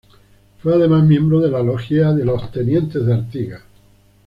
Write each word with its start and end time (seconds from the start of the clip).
Fue 0.63 0.73
además 0.73 1.03
miembro 1.05 1.39
de 1.41 1.51
la 1.51 1.61
logia 1.61 2.11
de 2.11 2.25
los 2.25 2.51
Tenientes 2.51 3.05
de 3.05 3.13
Artigas. 3.13 3.61